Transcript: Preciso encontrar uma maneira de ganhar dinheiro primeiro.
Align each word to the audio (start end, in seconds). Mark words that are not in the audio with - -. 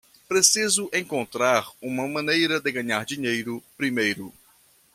Preciso 0.27 0.89
encontrar 0.91 1.63
uma 1.79 2.07
maneira 2.07 2.59
de 2.59 2.71
ganhar 2.71 3.05
dinheiro 3.05 3.63
primeiro. 3.77 4.33